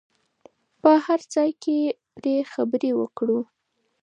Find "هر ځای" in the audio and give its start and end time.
1.05-1.49